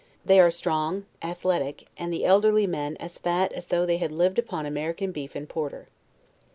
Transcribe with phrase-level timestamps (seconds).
[0.25, 4.39] They are strong athletic, and the elderly men as fat as though they had lived
[4.39, 5.89] upon American beef and porter.